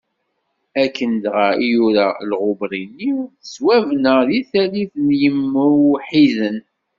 Akken 0.83 1.11
dɣa 1.23 1.49
i 1.57 1.63
yura 1.71 2.07
Lɣubrini, 2.29 3.11
tettwabna 3.41 4.15
deg 4.29 4.43
tallit 4.51 4.93
n 5.05 5.07
yimweḥḥiden. 5.21 6.57